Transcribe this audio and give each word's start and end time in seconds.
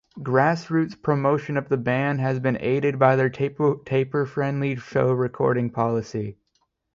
Grassroots 0.23 0.99
promotion 0.99 1.57
of 1.57 1.69
the 1.69 1.77
band 1.77 2.19
has 2.21 2.39
been 2.39 2.57
aided 2.59 2.97
by 2.97 3.15
their 3.15 3.29
taper-friendly 3.29 4.75
show 4.77 5.11
recording 5.13 5.69
policy. 5.69 6.37